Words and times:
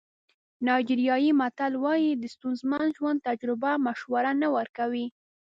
نایجیریایي 0.65 1.31
متل 1.39 1.73
وایي 1.83 2.11
د 2.15 2.23
ستونزمن 2.33 2.85
ژوند 2.97 3.19
تجربه 3.27 3.71
مشوره 3.85 4.31
نه 4.41 4.47
ورکوي. 4.55 5.07